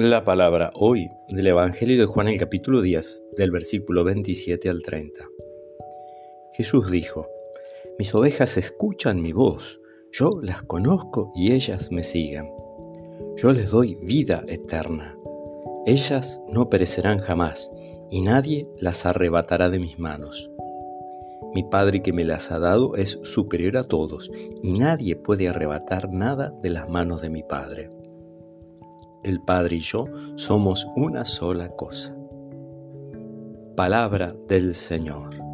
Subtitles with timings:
[0.00, 5.24] La palabra hoy del Evangelio de Juan el capítulo 10, del versículo 27 al 30.
[6.52, 7.26] Jesús dijo,
[7.98, 9.80] Mis ovejas escuchan mi voz,
[10.12, 12.48] yo las conozco y ellas me siguen.
[13.38, 15.18] Yo les doy vida eterna.
[15.84, 17.68] Ellas no perecerán jamás,
[18.08, 20.48] y nadie las arrebatará de mis manos.
[21.56, 24.30] Mi Padre que me las ha dado es superior a todos,
[24.62, 27.90] y nadie puede arrebatar nada de las manos de mi Padre.
[29.22, 32.14] El Padre y yo somos una sola cosa.
[33.76, 35.47] Palabra del Señor.